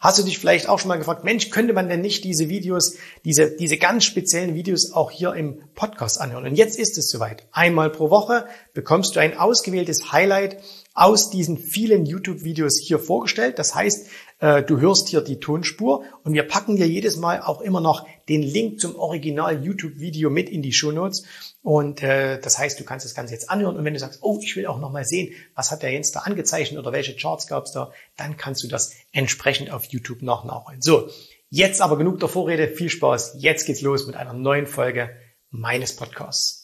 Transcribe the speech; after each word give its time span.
hast 0.00 0.18
du 0.18 0.22
dich 0.22 0.38
vielleicht 0.38 0.68
auch 0.68 0.78
schon 0.78 0.88
mal 0.88 0.96
gefragt, 0.96 1.24
Mensch, 1.24 1.50
könnte 1.50 1.74
man 1.74 1.88
denn 1.88 2.00
nicht 2.00 2.24
diese 2.24 2.48
Videos, 2.48 2.96
diese, 3.24 3.54
diese 3.54 3.76
ganz 3.76 4.04
speziellen 4.04 4.54
Videos 4.54 4.92
auch 4.92 5.10
hier 5.10 5.34
im 5.34 5.62
Podcast 5.74 6.20
anhören? 6.20 6.46
Und 6.46 6.56
jetzt 6.56 6.78
ist 6.78 6.98
es 6.98 7.10
soweit. 7.10 7.46
Einmal 7.52 7.90
pro 7.90 8.10
Woche 8.10 8.46
bekommst 8.72 9.14
du 9.14 9.20
ein 9.20 9.36
ausgewähltes 9.36 10.10
Highlight 10.10 10.56
aus 10.94 11.30
diesen 11.30 11.56
vielen 11.56 12.04
YouTube-Videos 12.04 12.80
hier 12.80 12.98
vorgestellt. 12.98 13.58
Das 13.58 13.74
heißt, 13.74 14.08
äh, 14.40 14.62
du 14.62 14.80
hörst 14.80 15.08
hier 15.08 15.20
die 15.20 15.38
Tonspur 15.38 16.04
und 16.24 16.32
wir 16.32 16.42
packen 16.42 16.76
dir 16.76 16.88
jedes 16.88 17.16
Mal 17.16 17.40
auch 17.40 17.60
immer 17.60 17.80
noch 17.80 18.06
den 18.28 18.42
Link 18.42 18.80
zum 18.80 18.96
Original 18.96 19.64
YouTube-Video 19.64 20.30
mit 20.30 20.48
in 20.48 20.62
die 20.62 20.72
Show 20.72 20.90
Notes. 20.90 21.24
Und 21.62 22.02
äh, 22.02 22.40
das 22.40 22.58
heißt, 22.58 22.80
du 22.80 22.84
kannst 22.84 23.04
das 23.04 23.14
Ganze 23.14 23.34
jetzt 23.34 23.50
anhören 23.50 23.76
und 23.76 23.84
wenn 23.84 23.94
du 23.94 24.00
sagst, 24.00 24.20
oh, 24.22 24.40
ich 24.42 24.56
will 24.56 24.66
auch 24.66 24.78
noch 24.78 24.90
mal 24.90 25.04
sehen, 25.04 25.34
was 25.54 25.70
hat 25.70 25.82
der 25.82 25.92
Jens 25.92 26.10
da 26.10 26.20
angezeichnet 26.20 26.78
oder 26.78 26.92
welche 26.92 27.14
Charts 27.14 27.46
gab 27.46 27.66
es 27.66 27.72
da, 27.72 27.92
dann 28.16 28.36
kannst 28.36 28.64
du 28.64 28.68
das 28.68 28.92
entsprechend 29.12 29.70
auf 29.70 29.84
YouTube 29.92 30.22
noch 30.22 30.44
nachholen. 30.44 30.82
So, 30.82 31.08
jetzt 31.48 31.80
aber 31.80 31.96
genug 31.96 32.20
der 32.20 32.28
Vorrede, 32.28 32.68
viel 32.68 32.90
Spaß. 32.90 33.36
Jetzt 33.38 33.66
geht's 33.66 33.82
los 33.82 34.06
mit 34.06 34.16
einer 34.16 34.32
neuen 34.32 34.66
Folge 34.66 35.10
meines 35.50 35.96
Podcasts. 35.96 36.59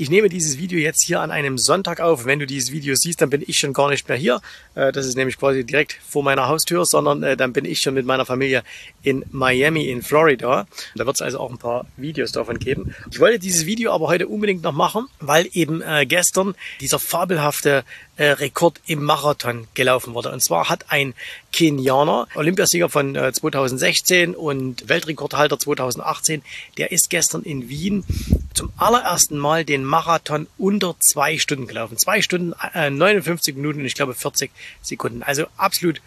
Ich 0.00 0.08
nehme 0.08 0.30
dieses 0.30 0.56
Video 0.56 0.78
jetzt 0.78 1.02
hier 1.02 1.20
an 1.20 1.30
einem 1.30 1.58
Sonntag 1.58 2.00
auf. 2.00 2.24
Wenn 2.24 2.38
du 2.38 2.46
dieses 2.46 2.72
Video 2.72 2.94
siehst, 2.94 3.20
dann 3.20 3.28
bin 3.28 3.42
ich 3.46 3.58
schon 3.58 3.74
gar 3.74 3.90
nicht 3.90 4.08
mehr 4.08 4.16
hier. 4.16 4.40
Äh, 4.74 4.92
das 4.92 5.04
ist 5.04 5.14
nämlich 5.14 5.36
quasi 5.36 5.62
direkt 5.62 5.98
vor 6.08 6.22
meiner 6.22 6.48
Haustür, 6.48 6.86
sondern 6.86 7.22
äh, 7.22 7.36
dann 7.36 7.52
bin 7.52 7.66
ich 7.66 7.82
schon 7.82 7.92
mit 7.92 8.06
meiner 8.06 8.24
Familie 8.24 8.62
in 9.02 9.26
Miami 9.30 9.90
in 9.90 10.00
Florida. 10.00 10.66
Da 10.94 11.04
wird 11.04 11.16
es 11.16 11.20
also 11.20 11.38
auch 11.38 11.50
ein 11.50 11.58
paar 11.58 11.84
Videos 11.98 12.32
davon 12.32 12.58
geben. 12.58 12.94
Ich 13.10 13.20
wollte 13.20 13.38
dieses 13.38 13.66
Video 13.66 13.92
aber 13.92 14.08
heute 14.08 14.26
unbedingt 14.26 14.62
noch 14.62 14.72
machen, 14.72 15.06
weil 15.18 15.46
eben 15.52 15.82
äh, 15.82 16.06
gestern 16.06 16.54
dieser 16.80 16.98
fabelhafte 16.98 17.84
Rekord 18.24 18.80
im 18.86 19.02
Marathon 19.02 19.66
gelaufen 19.74 20.14
wurde. 20.14 20.30
Und 20.30 20.42
zwar 20.42 20.68
hat 20.68 20.86
ein 20.88 21.14
Kenianer, 21.52 22.28
Olympiasieger 22.34 22.88
von 22.88 23.14
2016 23.14 24.34
und 24.34 24.88
Weltrekordhalter 24.88 25.58
2018, 25.58 26.42
der 26.78 26.92
ist 26.92 27.10
gestern 27.10 27.42
in 27.42 27.68
Wien 27.68 28.04
zum 28.54 28.72
allerersten 28.76 29.38
Mal 29.38 29.64
den 29.64 29.84
Marathon 29.84 30.46
unter 30.58 30.96
zwei 30.98 31.38
Stunden 31.38 31.66
gelaufen. 31.66 31.96
Zwei 31.96 32.22
Stunden, 32.22 32.52
äh, 32.74 32.90
59 32.90 33.56
Minuten 33.56 33.80
und 33.80 33.86
ich 33.86 33.94
glaube 33.94 34.14
40 34.14 34.50
Sekunden. 34.82 35.22
Also 35.22 35.46
absolut 35.56 36.00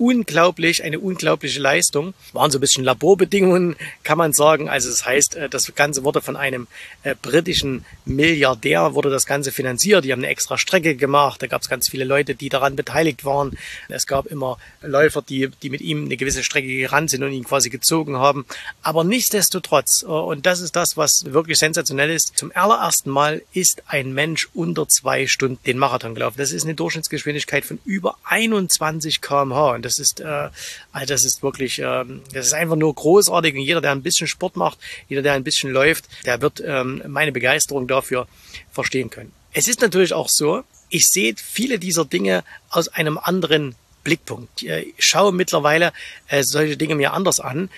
unglaublich, 0.00 0.82
eine 0.82 0.98
unglaubliche 0.98 1.60
Leistung. 1.60 2.14
Waren 2.32 2.50
so 2.50 2.58
ein 2.58 2.62
bisschen 2.62 2.84
Laborbedingungen, 2.84 3.76
kann 4.02 4.16
man 4.16 4.32
sagen. 4.32 4.68
Also 4.68 4.88
das 4.88 5.04
heißt, 5.04 5.36
äh, 5.36 5.48
das 5.48 5.72
Ganze 5.74 6.04
wurde 6.04 6.22
von 6.22 6.36
einem 6.36 6.66
äh, 7.02 7.14
britischen 7.20 7.84
Milliardär, 8.06 8.94
wurde 8.94 9.10
das 9.10 9.26
Ganze 9.26 9.52
finanziert. 9.52 10.04
Die 10.04 10.12
haben 10.12 10.20
eine 10.20 10.28
extra 10.28 10.56
Strecke 10.56 10.96
gemacht. 10.96 11.42
Da 11.42 11.46
gab 11.48 11.60
es 11.60 11.68
ganz 11.68 11.88
viele 11.90 12.04
Leute, 12.04 12.34
die 12.34 12.48
daran 12.48 12.76
beteiligt 12.76 13.26
waren. 13.26 13.58
Es 13.88 14.06
gab 14.06 14.26
immer 14.26 14.56
Läufer, 14.80 15.20
die, 15.20 15.50
die 15.62 15.68
mit 15.68 15.82
ihm 15.82 16.06
eine 16.06 16.16
gewisse 16.16 16.42
Strecke 16.42 16.68
gerannt 16.68 17.10
sind 17.10 17.22
und 17.22 17.32
ihn 17.32 17.44
quasi 17.44 17.68
gezogen 17.68 18.16
haben. 18.16 18.46
Aber 18.82 19.04
nichtsdestotrotz, 19.04 20.02
äh, 20.02 20.06
und 20.06 20.46
das 20.46 20.60
ist 20.60 20.76
das, 20.76 20.96
was 20.96 21.26
wirklich 21.26 21.58
sensationell 21.58 22.10
ist, 22.10 22.38
zum 22.38 22.52
allerersten 22.54 23.10
Mal 23.10 23.42
ist 23.52 23.82
ein 23.86 24.14
Mensch 24.14 24.48
unter 24.54 24.88
zwei 24.88 25.26
Stunden 25.26 25.62
den 25.66 25.76
Marathon 25.76 26.14
gelaufen. 26.14 26.38
Das 26.38 26.52
ist 26.52 26.64
eine 26.64 26.74
Durchschnittsgeschwindigkeit 26.74 27.66
von 27.66 27.78
über 27.84 28.16
21 28.24 29.20
kmh. 29.20 29.74
Und 29.74 29.89
das 29.90 29.98
ist, 29.98 30.20
äh, 30.20 30.48
also 30.92 31.06
das 31.06 31.24
ist 31.24 31.42
wirklich, 31.42 31.78
äh, 31.80 32.04
das 32.32 32.46
ist 32.46 32.52
einfach 32.52 32.76
nur 32.76 32.94
großartig. 32.94 33.54
Und 33.54 33.62
jeder, 33.62 33.80
der 33.80 33.92
ein 33.92 34.02
bisschen 34.02 34.28
Sport 34.28 34.56
macht, 34.56 34.78
jeder, 35.08 35.22
der 35.22 35.32
ein 35.32 35.44
bisschen 35.44 35.70
läuft, 35.70 36.04
der 36.24 36.40
wird 36.40 36.62
ähm, 36.64 37.02
meine 37.08 37.32
Begeisterung 37.32 37.88
dafür 37.88 38.28
verstehen 38.70 39.10
können. 39.10 39.32
Es 39.52 39.66
ist 39.66 39.80
natürlich 39.80 40.12
auch 40.12 40.28
so, 40.28 40.62
ich 40.88 41.06
sehe 41.06 41.34
viele 41.36 41.78
dieser 41.78 42.04
Dinge 42.04 42.44
aus 42.70 42.88
einem 42.88 43.18
anderen 43.18 43.74
Blickpunkt. 44.04 44.62
Ich 44.62 44.94
schaue 44.98 45.32
mittlerweile 45.32 45.92
äh, 46.28 46.42
solche 46.42 46.76
Dinge 46.76 46.94
mir 46.94 47.12
anders 47.12 47.40
an. 47.40 47.68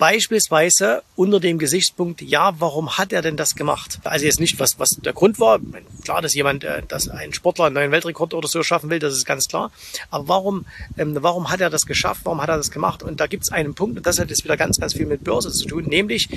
Beispielsweise 0.00 1.02
unter 1.14 1.40
dem 1.40 1.58
Gesichtspunkt, 1.58 2.22
ja, 2.22 2.54
warum 2.58 2.96
hat 2.96 3.12
er 3.12 3.20
denn 3.20 3.36
das 3.36 3.54
gemacht? 3.54 3.98
Also 4.04 4.24
jetzt 4.24 4.40
nicht, 4.40 4.58
was, 4.58 4.78
was 4.78 4.92
der 4.92 5.12
Grund 5.12 5.38
war. 5.38 5.60
Klar, 6.04 6.22
dass 6.22 6.32
jemand, 6.32 6.64
äh, 6.64 6.82
dass 6.88 7.10
ein 7.10 7.34
Sportler 7.34 7.66
einen 7.66 7.74
neuen 7.74 7.92
Weltrekord 7.92 8.32
oder 8.32 8.48
so 8.48 8.62
schaffen 8.62 8.88
will, 8.88 8.98
das 8.98 9.12
ist 9.12 9.26
ganz 9.26 9.46
klar. 9.46 9.70
Aber 10.10 10.26
warum, 10.26 10.64
ähm, 10.96 11.18
warum 11.20 11.50
hat 11.50 11.60
er 11.60 11.68
das 11.68 11.84
geschafft? 11.84 12.22
Warum 12.24 12.40
hat 12.40 12.48
er 12.48 12.56
das 12.56 12.70
gemacht? 12.70 13.02
Und 13.02 13.20
da 13.20 13.26
gibt 13.26 13.42
es 13.42 13.52
einen 13.52 13.74
Punkt, 13.74 13.98
und 13.98 14.06
das 14.06 14.18
hat 14.18 14.30
jetzt 14.30 14.42
wieder 14.42 14.56
ganz, 14.56 14.80
ganz 14.80 14.94
viel 14.94 15.04
mit 15.04 15.22
Börse 15.22 15.52
zu 15.52 15.66
tun, 15.66 15.84
nämlich, 15.84 16.30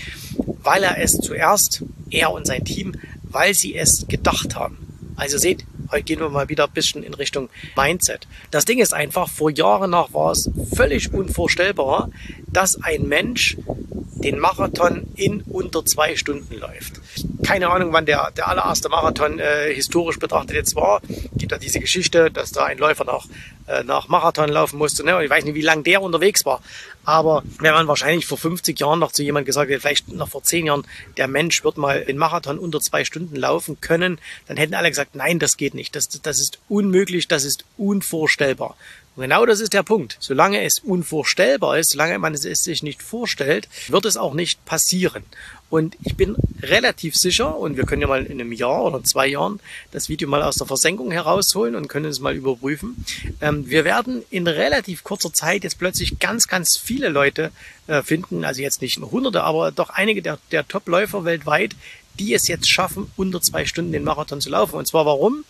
weil 0.61 0.83
er 0.83 0.99
es 0.99 1.13
zuerst, 1.13 1.83
er 2.09 2.31
und 2.31 2.45
sein 2.45 2.65
Team, 2.65 2.95
weil 3.23 3.53
sie 3.53 3.75
es 3.75 4.05
gedacht 4.09 4.57
haben. 4.57 4.77
Also 5.15 5.37
seht, 5.37 5.63
gehen 6.01 6.19
wir 6.19 6.29
mal 6.29 6.49
wieder 6.49 6.65
ein 6.65 6.71
bisschen 6.71 7.03
in 7.03 7.13
Richtung 7.13 7.49
Mindset. 7.75 8.27
Das 8.51 8.65
Ding 8.65 8.79
ist 8.79 8.93
einfach, 8.93 9.29
vor 9.29 9.49
Jahren 9.49 9.91
nach 9.91 10.13
war 10.13 10.31
es 10.31 10.49
völlig 10.75 11.13
unvorstellbar, 11.13 12.09
dass 12.47 12.81
ein 12.81 13.07
Mensch 13.07 13.57
den 14.23 14.39
Marathon 14.39 15.05
in 15.15 15.41
unter 15.41 15.85
zwei 15.85 16.15
Stunden 16.15 16.57
läuft. 16.57 17.01
Keine 17.45 17.69
Ahnung, 17.69 17.91
wann 17.91 18.05
der, 18.05 18.31
der 18.31 18.47
allererste 18.47 18.87
Marathon 18.89 19.39
äh, 19.39 19.73
historisch 19.73 20.17
betrachtet 20.17 20.55
jetzt 20.55 20.75
war. 20.75 21.01
Gibt 21.35 21.51
da 21.51 21.57
diese 21.57 21.79
Geschichte, 21.79 22.31
dass 22.31 22.51
da 22.51 22.63
ein 22.65 22.77
Läufer 22.77 23.03
nach, 23.03 23.25
äh, 23.67 23.83
nach 23.83 24.07
Marathon 24.07 24.49
laufen 24.49 24.77
musste. 24.77 25.05
Ne? 25.05 25.15
Und 25.15 25.23
ich 25.23 25.29
weiß 25.29 25.45
nicht, 25.45 25.55
wie 25.55 25.61
lange 25.61 25.83
der 25.83 26.01
unterwegs 26.01 26.45
war. 26.45 26.61
Aber 27.05 27.43
wenn 27.59 27.73
man 27.73 27.87
wahrscheinlich 27.87 28.25
vor 28.25 28.37
50 28.37 28.79
Jahren 28.79 28.99
noch 28.99 29.11
zu 29.11 29.23
jemandem 29.23 29.47
gesagt 29.47 29.69
hätte, 29.69 29.81
vielleicht 29.81 30.09
noch 30.09 30.29
vor 30.29 30.43
10 30.43 30.67
Jahren, 30.67 30.87
der 31.17 31.27
Mensch 31.27 31.63
wird 31.63 31.77
mal 31.77 32.05
den 32.05 32.17
Marathon 32.17 32.59
unter 32.59 32.79
zwei 32.79 33.03
Stunden 33.05 33.35
laufen 33.35 33.79
können, 33.81 34.19
dann 34.47 34.57
hätten 34.57 34.73
alle 34.73 34.89
gesagt, 34.89 35.15
nein, 35.15 35.39
das 35.39 35.57
geht 35.57 35.73
nicht. 35.73 35.95
Das, 35.95 36.07
das 36.09 36.39
ist 36.39 36.59
unmöglich, 36.69 37.27
das 37.27 37.43
ist 37.43 37.65
unvorstellbar. 37.77 38.75
Und 39.15 39.23
genau 39.23 39.45
das 39.45 39.59
ist 39.59 39.73
der 39.73 39.83
Punkt. 39.83 40.17
Solange 40.19 40.63
es 40.63 40.79
unvorstellbar 40.79 41.77
ist, 41.77 41.91
solange 41.91 42.17
man 42.17 42.33
es 42.33 42.41
sich 42.41 42.81
nicht 42.81 43.03
vorstellt, 43.03 43.69
wird 43.87 44.05
es 44.05 44.17
auch 44.17 44.33
nicht 44.33 44.65
passieren. 44.65 45.23
Und 45.69 45.97
ich 46.03 46.15
bin 46.15 46.35
relativ 46.61 47.15
sicher, 47.15 47.57
und 47.57 47.77
wir 47.77 47.85
können 47.85 48.01
ja 48.01 48.07
mal 48.07 48.25
in 48.25 48.39
einem 48.39 48.51
Jahr 48.51 48.83
oder 48.83 49.03
zwei 49.03 49.27
Jahren 49.27 49.59
das 49.91 50.07
Video 50.07 50.27
mal 50.27 50.43
aus 50.43 50.55
der 50.55 50.67
Versenkung 50.67 51.11
herausholen 51.11 51.75
und 51.75 51.87
können 51.87 52.05
es 52.05 52.19
mal 52.19 52.35
überprüfen. 52.35 53.03
Ähm, 53.41 53.67
wir 53.67 53.83
werden 53.83 54.23
in 54.29 54.45
relativ 54.45 55.03
kurzer 55.03 55.33
Zeit 55.33 55.63
jetzt 55.63 55.79
plötzlich 55.79 56.19
ganz, 56.19 56.47
ganz 56.47 56.77
viele 56.77 57.09
Leute 57.09 57.51
äh, 57.87 58.03
finden, 58.03 58.45
also 58.45 58.61
jetzt 58.61 58.83
nicht 58.83 58.99
nur 58.99 59.09
Hunderte, 59.09 59.43
aber 59.43 59.71
doch 59.71 59.89
einige 59.89 60.21
der, 60.21 60.37
der 60.51 60.67
Top-Läufer 60.67 61.25
weltweit, 61.25 61.75
die 62.19 62.33
es 62.33 62.47
jetzt 62.47 62.69
schaffen, 62.69 63.11
unter 63.15 63.41
zwei 63.41 63.65
Stunden 63.65 63.91
den 63.91 64.03
Marathon 64.03 64.41
zu 64.41 64.49
laufen. 64.49 64.75
Und 64.75 64.87
zwar 64.87 65.05
warum? 65.05 65.43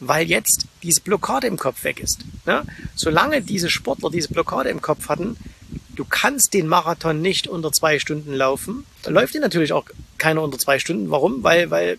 Weil 0.00 0.26
jetzt 0.26 0.66
diese 0.82 1.00
Blockade 1.00 1.46
im 1.46 1.56
Kopf 1.56 1.84
weg 1.84 2.00
ist. 2.00 2.20
Ja? 2.46 2.64
Solange 2.94 3.42
diese 3.42 3.70
Sportler 3.70 4.10
diese 4.10 4.28
Blockade 4.28 4.70
im 4.70 4.80
Kopf 4.80 5.08
hatten, 5.08 5.36
du 5.94 6.04
kannst 6.04 6.54
den 6.54 6.68
Marathon 6.68 7.20
nicht 7.20 7.48
unter 7.48 7.72
zwei 7.72 7.98
Stunden 7.98 8.32
laufen, 8.32 8.86
dann 9.02 9.14
läuft 9.14 9.34
ihn 9.34 9.40
natürlich 9.40 9.72
auch 9.72 9.86
keiner 10.16 10.42
unter 10.42 10.58
zwei 10.58 10.78
Stunden. 10.78 11.10
Warum? 11.10 11.42
Weil, 11.42 11.70
weil 11.70 11.98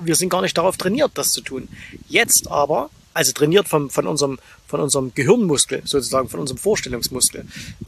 wir 0.00 0.14
sind 0.14 0.30
gar 0.30 0.42
nicht 0.42 0.56
darauf 0.56 0.76
trainiert, 0.76 1.12
das 1.14 1.30
zu 1.30 1.40
tun. 1.40 1.68
Jetzt 2.08 2.48
aber 2.50 2.90
also 3.12 3.32
trainiert 3.32 3.68
vom, 3.68 3.90
von, 3.90 4.06
unserem, 4.06 4.38
von 4.66 4.80
unserem 4.80 5.12
Gehirnmuskel, 5.14 5.82
sozusagen, 5.84 6.28
von 6.28 6.40
unserem 6.40 6.58
Vorstellungsmuskel. 6.58 7.44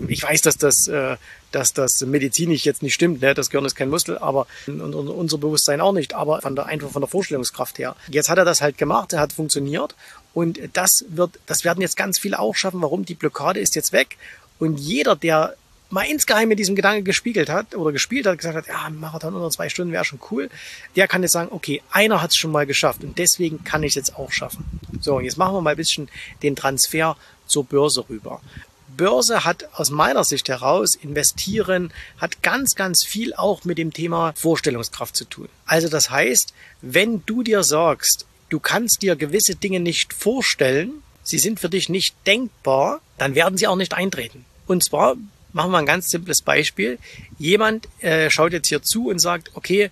Ich 0.09 0.22
weiß, 0.22 0.43
dass 0.43 0.56
das, 0.56 0.88
äh, 0.88 1.16
dass 1.53 1.72
das 1.75 2.00
medizinisch 2.00 2.65
jetzt 2.65 2.83
nicht 2.83 2.94
stimmt, 2.94 3.22
ne? 3.22 3.34
das 3.34 3.50
Gehirn 3.50 3.65
ist 3.65 3.77
kein 3.77 3.91
Muskel, 3.91 4.19
aber 4.19 4.47
unser 4.66 5.39
Bewusstsein 5.39 5.80
auch 5.80 5.92
nicht, 5.92 6.15
aber 6.15 6.41
von 6.41 6.57
der, 6.57 6.66
einfach 6.66 6.91
von 6.91 7.03
der 7.03 7.09
Vorstellungskraft 7.09 7.78
her. 7.78 7.95
Jetzt 8.09 8.28
hat 8.28 8.39
er 8.39 8.45
das 8.45 8.60
halt 8.60 8.78
gemacht, 8.78 9.13
er 9.13 9.21
hat 9.21 9.33
funktioniert 9.33 9.95
und 10.34 10.59
das 10.72 11.04
wird, 11.09 11.39
das 11.47 11.65
werden 11.65 11.80
jetzt 11.80 11.97
ganz 11.97 12.18
viele 12.18 12.39
auch 12.39 12.57
schaffen, 12.57 12.83
warum 12.83 13.04
die 13.04 13.15
Blockade 13.15 13.60
ist 13.60 13.77
jetzt 13.77 13.92
weg 13.92 14.16
und 14.59 14.78
jeder, 14.78 15.15
der 15.15 15.54
mal 15.92 16.03
insgeheim 16.03 16.48
mit 16.48 16.59
diesem 16.59 16.74
Gedanken 16.74 17.04
gespiegelt 17.04 17.50
hat 17.50 17.74
oder 17.74 17.92
gespielt 17.92 18.27
hat, 18.27 18.39
gesagt 18.39 18.56
hat, 18.56 18.66
ja, 18.66 18.89
Marathon 18.91 19.34
unter 19.34 19.50
zwei 19.50 19.68
Stunden 19.68 19.92
wäre 19.92 20.04
schon 20.04 20.21
cool, 20.30 20.48
der 20.97 21.06
kann 21.06 21.22
jetzt 21.22 21.33
sagen, 21.33 21.50
okay, 21.53 21.83
einer 21.91 22.22
hat 22.22 22.30
es 22.30 22.36
schon 22.36 22.50
mal 22.50 22.66
geschafft 22.66 23.04
und 23.04 23.18
deswegen 23.18 23.62
kann 23.62 23.83
ich 23.83 23.91
es 23.91 23.97
jetzt 23.97 24.16
auch 24.16 24.33
schaffen. 24.33 24.65
So, 25.00 25.21
jetzt 25.21 25.36
machen 25.36 25.54
wir 25.54 25.60
mal 25.60 25.71
ein 25.71 25.77
bisschen 25.77 26.09
den 26.42 26.56
Transfer 26.56 27.16
zur 27.47 27.65
Börse 27.65 28.04
rüber. 28.09 28.41
Börse 28.97 29.44
hat 29.44 29.68
aus 29.74 29.91
meiner 29.91 30.24
Sicht 30.24 30.48
heraus, 30.48 30.94
investieren, 30.94 31.92
hat 32.18 32.42
ganz, 32.42 32.74
ganz 32.74 33.04
viel 33.04 33.34
auch 33.34 33.65
mit 33.65 33.78
dem 33.78 33.92
Thema 33.92 34.33
Vorstellungskraft 34.36 35.16
zu 35.16 35.24
tun. 35.24 35.48
Also 35.66 35.89
das 35.89 36.10
heißt, 36.10 36.53
wenn 36.80 37.22
du 37.24 37.42
dir 37.42 37.65
sagst, 37.65 38.27
du 38.48 38.60
kannst 38.60 39.03
dir 39.03 39.16
gewisse 39.16 39.56
Dinge 39.56 39.80
nicht 39.80 40.12
vorstellen, 40.12 41.03
sie 41.22 41.39
sind 41.39 41.60
für 41.60 41.68
dich 41.68 41.89
nicht 41.89 42.15
denkbar, 42.27 43.00
dann 43.18 43.34
werden 43.34 43.56
sie 43.56 43.66
auch 43.66 43.77
nicht 43.77 43.94
eintreten. 43.94 44.44
Und 44.66 44.84
zwar 44.84 45.16
machen 45.53 45.71
wir 45.71 45.78
ein 45.78 45.87
ganz 45.87 46.10
simples 46.10 46.43
Beispiel. 46.43 46.99
Jemand 47.39 47.89
äh, 48.01 48.31
schaut 48.31 48.53
jetzt 48.53 48.69
hier 48.69 48.83
zu 48.83 49.09
und 49.09 49.19
sagt, 49.19 49.51
okay, 49.54 49.91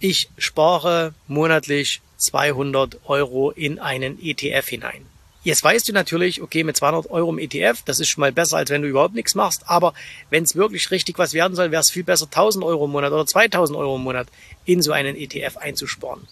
ich 0.00 0.28
spare 0.38 1.14
monatlich 1.28 2.00
200 2.16 3.00
Euro 3.04 3.50
in 3.50 3.78
einen 3.78 4.18
ETF 4.22 4.68
hinein. 4.68 5.06
Jetzt 5.44 5.64
weißt 5.64 5.88
du 5.88 5.92
natürlich, 5.92 6.40
okay, 6.40 6.62
mit 6.62 6.76
200 6.76 7.10
Euro 7.10 7.30
im 7.30 7.38
ETF, 7.38 7.82
das 7.84 7.98
ist 7.98 8.08
schon 8.08 8.20
mal 8.20 8.30
besser, 8.30 8.58
als 8.58 8.70
wenn 8.70 8.82
du 8.82 8.88
überhaupt 8.88 9.14
nichts 9.14 9.34
machst. 9.34 9.62
Aber 9.66 9.92
wenn 10.30 10.44
es 10.44 10.54
wirklich 10.54 10.90
richtig 10.92 11.18
was 11.18 11.32
werden 11.32 11.56
soll, 11.56 11.72
wäre 11.72 11.80
es 11.80 11.90
viel 11.90 12.04
besser, 12.04 12.26
1000 12.26 12.64
Euro 12.64 12.84
im 12.84 12.92
Monat 12.92 13.12
oder 13.12 13.26
2000 13.26 13.76
Euro 13.76 13.96
im 13.96 14.02
Monat 14.02 14.28
in 14.64 14.82
so 14.82 14.92
einen 14.92 15.16
ETF 15.16 15.56
einzusparen. 15.56 16.28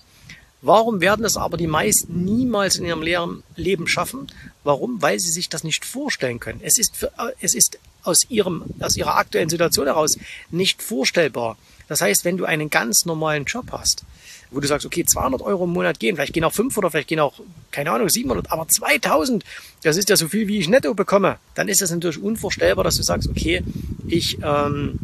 Warum 0.63 1.01
werden 1.01 1.25
es 1.25 1.37
aber 1.37 1.57
die 1.57 1.67
meisten 1.67 2.25
niemals 2.25 2.77
in 2.77 2.85
ihrem 2.85 3.43
Leben 3.57 3.89
schaffen? 3.89 4.31
Warum? 4.63 5.01
Weil 5.01 5.19
sie 5.19 5.31
sich 5.31 5.49
das 5.49 5.65
nicht 5.65 5.85
vorstellen 5.85 6.39
können. 6.39 6.61
Es 6.63 6.79
ist, 6.79 6.97
für, 6.97 7.07
äh, 7.19 7.33
es 7.41 7.55
ist 7.55 7.79
aus, 8.03 8.27
ihrem, 8.29 8.65
aus 8.81 8.97
ihrer 8.97 9.17
aktuellen 9.17 9.49
Situation 9.49 9.87
heraus 9.87 10.19
nicht 10.51 10.83
vorstellbar. 10.83 11.57
Das 11.89 12.01
heißt, 12.01 12.25
wenn 12.25 12.37
du 12.37 12.45
einen 12.45 12.71
ganz 12.71 13.05
normalen 13.05 13.45
Job 13.45 13.67
hast, 13.73 14.05
wo 14.51 14.61
du 14.61 14.67
sagst, 14.67 14.87
okay, 14.87 15.05
200 15.05 15.43
Euro 15.43 15.65
im 15.65 15.71
Monat 15.71 16.01
gehen, 16.01 16.17
vielleicht 16.17 16.33
gehen 16.33 16.45
auch 16.45 16.53
500, 16.53 16.91
vielleicht 16.91 17.09
gehen 17.09 17.21
auch, 17.21 17.41
keine 17.71 17.91
Ahnung, 17.93 18.09
700, 18.09 18.51
aber 18.51 18.67
2000, 18.69 19.45
das 19.83 19.97
ist 19.97 20.09
ja 20.09 20.17
so 20.17 20.29
viel, 20.29 20.49
wie 20.49 20.59
ich 20.59 20.69
netto 20.69 20.95
bekomme, 20.95 21.39
dann 21.55 21.69
ist 21.69 21.83
es 21.83 21.91
natürlich 21.91 22.23
unvorstellbar, 22.23 22.85
dass 22.85 22.97
du 22.97 23.03
sagst, 23.03 23.29
okay, 23.29 23.63
ich, 24.09 24.39
ähm, 24.43 24.99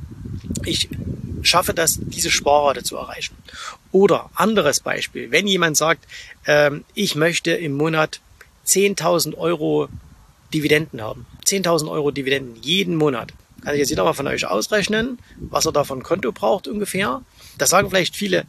ich 0.64 0.88
schaffe 1.42 1.75
das, 1.75 1.99
diese 2.00 2.31
Sparrate 2.31 2.82
zu 2.82 2.96
erreichen. 2.96 3.37
Oder 3.92 4.31
anderes 4.34 4.81
Beispiel, 4.81 5.31
wenn 5.31 5.46
jemand 5.46 5.76
sagt, 5.76 6.06
ähm, 6.46 6.84
ich 6.94 7.14
möchte 7.14 7.52
im 7.52 7.76
Monat 7.76 8.20
10.000 8.66 9.37
Euro 9.37 9.88
Dividenden 10.52 11.00
haben. 11.00 11.26
10.000 11.46 11.90
Euro 11.90 12.10
Dividenden 12.10 12.62
jeden 12.62 12.96
Monat. 12.96 13.32
Kann 13.62 13.75
ich 13.75 13.81
jetzt 13.81 13.90
jeder 13.90 14.04
mal 14.04 14.12
von 14.12 14.26
euch 14.26 14.46
ausrechnen, 14.46 15.19
was 15.38 15.66
er 15.66 15.72
da 15.72 15.84
von 15.84 16.02
Konto 16.02 16.32
braucht 16.32 16.69
ungefähr. 16.69 17.22
Da 17.58 17.66
sagen 17.66 17.90
vielleicht 17.90 18.16
viele, 18.16 18.44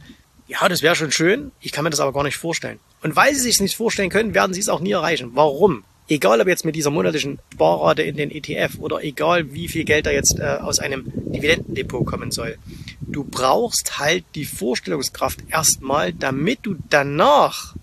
ja, 0.46 0.68
das 0.68 0.82
wäre 0.82 0.94
schon 0.94 1.12
schön, 1.12 1.52
ich 1.60 1.72
kann 1.72 1.84
mir 1.84 1.90
das 1.90 2.00
aber 2.00 2.12
gar 2.12 2.24
nicht 2.24 2.36
vorstellen. 2.36 2.78
Und 3.02 3.16
weil 3.16 3.34
sie 3.34 3.42
sich 3.42 3.60
nicht 3.60 3.76
vorstellen 3.76 4.10
können, 4.10 4.34
werden 4.34 4.54
sie 4.54 4.60
es 4.60 4.68
auch 4.68 4.80
nie 4.80 4.92
erreichen. 4.92 5.30
Warum? 5.34 5.84
Egal 6.08 6.40
ob 6.40 6.48
jetzt 6.48 6.64
mit 6.64 6.74
dieser 6.74 6.90
monatlichen 6.90 7.38
Sparrate 7.52 8.02
in 8.02 8.16
den 8.16 8.30
ETF 8.30 8.78
oder 8.78 9.04
egal 9.04 9.52
wie 9.52 9.68
viel 9.68 9.84
Geld 9.84 10.06
da 10.06 10.10
jetzt 10.10 10.38
äh, 10.38 10.58
aus 10.60 10.78
einem 10.78 11.04
Dividendendepot 11.14 12.06
kommen 12.06 12.30
soll. 12.30 12.56
Du 13.00 13.24
brauchst 13.24 13.98
halt 13.98 14.24
die 14.34 14.46
Vorstellungskraft 14.46 15.40
erstmal, 15.50 16.14
damit 16.14 16.60
du 16.62 16.76
danach 16.88 17.74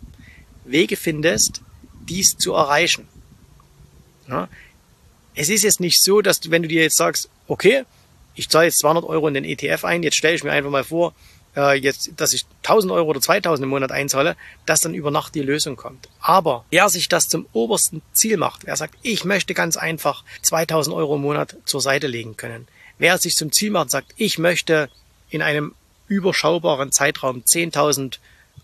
Wege 0.66 0.98
findest, 0.98 1.62
dies 2.10 2.36
zu 2.36 2.54
erreichen. 2.54 3.08
Ja? 4.28 4.50
Es 5.36 5.50
ist 5.50 5.64
jetzt 5.64 5.80
nicht 5.80 6.02
so, 6.02 6.22
dass 6.22 6.40
du, 6.40 6.52
wenn 6.52 6.62
du 6.62 6.68
dir 6.68 6.82
jetzt 6.82 6.98
sagst, 6.98 7.30
okay, 7.48 7.84
ich 8.36 8.50
zahle 8.50 8.66
jetzt 8.66 8.80
200 8.80 9.06
Euro 9.06 9.28
in 9.28 9.34
den 9.34 9.46
ETF 9.46 9.86
ein, 9.86 10.04
jetzt 10.04 10.18
stelle 10.18 10.36
ich 10.36 10.44
mir 10.44 10.52
einfach 10.52 10.72
mal 10.72 10.84
vor, 10.84 11.14
äh, 11.56 11.78
jetzt, 11.78 12.12
dass 12.18 12.34
ich 12.34 12.46
1000 12.64 12.92
Euro 12.92 13.10
oder 13.10 13.22
2000 13.22 13.64
im 13.64 13.70
Monat 13.70 13.92
einzahle, 13.92 14.36
dass 14.66 14.82
dann 14.82 14.94
über 14.94 15.12
Nacht 15.12 15.36
die 15.36 15.42
Lösung 15.42 15.76
kommt. 15.76 16.10
Aber 16.20 16.66
wer 16.70 16.90
sich 16.90 17.08
das 17.08 17.28
zum 17.28 17.46
obersten 17.54 18.02
Ziel 18.14 18.38
macht, 18.38 18.66
wer 18.66 18.76
sagt, 18.76 18.96
ich 19.02 19.24
möchte 19.26 19.54
ganz 19.54 19.78
einfach 19.78 20.24
2000 20.42 20.96
Euro 20.96 21.16
im 21.16 21.22
Monat 21.22 21.56
zur 21.66 21.82
Seite 21.82 22.08
legen 22.08 22.38
können, 22.38 22.68
wer 22.98 23.18
sich 23.18 23.36
zum 23.36 23.52
Ziel 23.52 23.72
macht 23.72 23.92
sagt, 23.92 24.14
ich 24.18 24.38
möchte 24.38 24.90
in 25.30 25.42
einem 25.42 25.74
überschaubaren 26.08 26.92
Zeitraum 26.92 27.44
10.000 27.44 28.20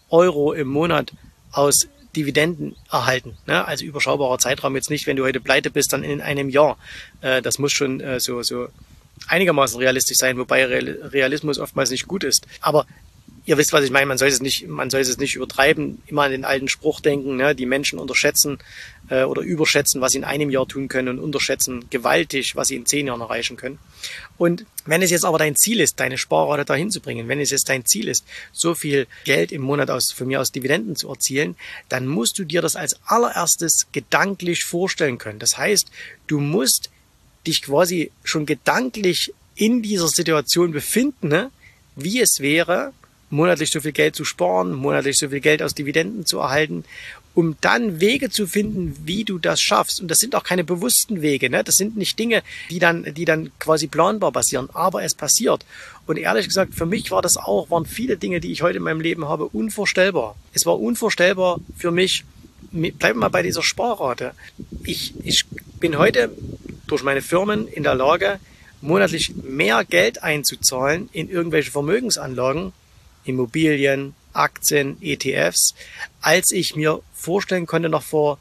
Euro 0.09 0.53
im 0.53 0.67
Monat 0.67 1.13
aus 1.51 1.87
Dividenden 2.15 2.75
erhalten. 2.91 3.37
Ne? 3.47 3.65
Also 3.65 3.85
überschaubarer 3.85 4.37
Zeitraum 4.37 4.75
jetzt 4.75 4.89
nicht, 4.89 5.07
wenn 5.07 5.15
du 5.15 5.23
heute 5.23 5.39
pleite 5.39 5.69
bist, 5.69 5.93
dann 5.93 6.03
in 6.03 6.21
einem 6.21 6.49
Jahr. 6.49 6.77
Äh, 7.21 7.41
das 7.41 7.59
muss 7.59 7.71
schon 7.71 7.99
äh, 8.01 8.19
so, 8.19 8.41
so 8.43 8.67
einigermaßen 9.27 9.79
realistisch 9.79 10.17
sein, 10.17 10.37
wobei 10.37 10.65
Realismus 10.65 11.59
oftmals 11.59 11.91
nicht 11.91 12.07
gut 12.07 12.23
ist. 12.23 12.47
Aber 12.59 12.85
ihr 13.45 13.57
wisst, 13.57 13.73
was 13.73 13.83
ich 13.83 13.91
meine. 13.91 14.05
Man 14.05 14.17
soll 14.17 14.27
es 14.27 14.41
nicht, 14.41 14.67
man 14.67 14.89
soll 14.89 15.01
es 15.01 15.17
nicht 15.17 15.35
übertreiben. 15.35 16.01
Immer 16.07 16.23
an 16.23 16.31
den 16.31 16.45
alten 16.45 16.67
Spruch 16.67 17.01
denken. 17.01 17.37
Ne? 17.37 17.55
Die 17.55 17.65
Menschen 17.65 17.99
unterschätzen 17.99 18.59
äh, 19.09 19.23
oder 19.23 19.41
überschätzen, 19.41 20.01
was 20.01 20.11
sie 20.11 20.19
in 20.19 20.23
einem 20.23 20.49
Jahr 20.49 20.67
tun 20.67 20.87
können 20.87 21.07
und 21.07 21.19
unterschätzen 21.19 21.85
gewaltig, 21.89 22.55
was 22.55 22.67
sie 22.67 22.75
in 22.75 22.85
zehn 22.85 23.07
Jahren 23.07 23.21
erreichen 23.21 23.57
können. 23.57 23.79
Und 24.37 24.65
wenn 24.85 25.01
es 25.01 25.11
jetzt 25.11 25.25
aber 25.25 25.37
dein 25.37 25.55
Ziel 25.55 25.79
ist, 25.79 25.99
deine 25.99 26.17
Sparrate 26.17 26.65
dahin 26.65 26.91
zu 26.91 27.01
bringen, 27.01 27.27
wenn 27.27 27.39
es 27.39 27.51
jetzt 27.51 27.69
dein 27.69 27.85
Ziel 27.85 28.07
ist, 28.07 28.25
so 28.51 28.73
viel 28.73 29.07
Geld 29.25 29.51
im 29.51 29.61
Monat 29.61 29.89
aus, 29.89 30.11
von 30.11 30.27
mir 30.27 30.41
aus 30.41 30.51
Dividenden 30.51 30.95
zu 30.95 31.09
erzielen, 31.09 31.55
dann 31.89 32.07
musst 32.07 32.39
du 32.39 32.43
dir 32.43 32.61
das 32.61 32.75
als 32.75 32.99
allererstes 33.05 33.87
gedanklich 33.91 34.63
vorstellen 34.63 35.17
können. 35.17 35.39
Das 35.39 35.57
heißt, 35.57 35.91
du 36.27 36.39
musst 36.39 36.89
dich 37.45 37.61
quasi 37.61 38.11
schon 38.23 38.45
gedanklich 38.45 39.33
in 39.55 39.81
dieser 39.81 40.07
Situation 40.07 40.71
befinden, 40.71 41.27
ne? 41.27 41.51
wie 41.95 42.21
es 42.21 42.39
wäre, 42.39 42.93
monatlich 43.31 43.71
so 43.71 43.81
viel 43.81 43.91
Geld 43.91 44.15
zu 44.15 44.25
sparen, 44.25 44.73
monatlich 44.73 45.17
so 45.17 45.29
viel 45.29 45.39
Geld 45.39 45.63
aus 45.63 45.73
Dividenden 45.73 46.25
zu 46.25 46.39
erhalten, 46.39 46.83
um 47.33 47.55
dann 47.61 48.01
Wege 48.01 48.29
zu 48.29 48.45
finden, 48.45 48.95
wie 49.05 49.23
du 49.23 49.39
das 49.39 49.61
schaffst. 49.61 50.01
Und 50.01 50.09
das 50.09 50.19
sind 50.19 50.35
auch 50.35 50.43
keine 50.43 50.63
bewussten 50.63 51.21
Wege, 51.21 51.49
ne? 51.49 51.63
Das 51.63 51.75
sind 51.75 51.95
nicht 51.97 52.19
Dinge, 52.19 52.43
die 52.69 52.79
dann, 52.79 53.13
die 53.13 53.25
dann 53.25 53.51
quasi 53.57 53.87
planbar 53.87 54.31
passieren, 54.31 54.69
aber 54.73 55.03
es 55.03 55.15
passiert. 55.15 55.65
Und 56.05 56.17
ehrlich 56.17 56.47
gesagt, 56.47 56.75
für 56.75 56.85
mich 56.85 57.09
war 57.11 57.21
das 57.21 57.37
auch, 57.37 57.69
waren 57.69 57.85
viele 57.85 58.17
Dinge, 58.17 58.41
die 58.41 58.51
ich 58.51 58.61
heute 58.61 58.77
in 58.77 58.83
meinem 58.83 59.01
Leben 59.01 59.27
habe, 59.27 59.45
unvorstellbar. 59.45 60.35
Es 60.53 60.65
war 60.65 60.79
unvorstellbar 60.79 61.59
für 61.77 61.91
mich, 61.91 62.25
bleiben 62.71 62.99
wir 62.99 63.13
mal 63.15 63.29
bei 63.29 63.43
dieser 63.43 63.63
Sparrate. 63.63 64.33
Ich, 64.83 65.13
ich 65.23 65.45
bin 65.79 65.97
heute 65.97 66.31
durch 66.87 67.03
meine 67.03 67.21
Firmen 67.21 67.67
in 67.67 67.83
der 67.83 67.95
Lage, 67.95 68.39
monatlich 68.81 69.35
mehr 69.35 69.85
Geld 69.85 70.23
einzuzahlen 70.23 71.07
in 71.13 71.29
irgendwelche 71.29 71.71
Vermögensanlagen, 71.71 72.73
Immobilien, 73.25 74.13
Aktien, 74.33 74.97
ETFs, 75.01 75.75
als 76.21 76.51
ich 76.51 76.75
mir 76.75 77.01
vorstellen 77.13 77.65
konnte, 77.65 77.89
noch 77.89 78.03
vor 78.03 78.39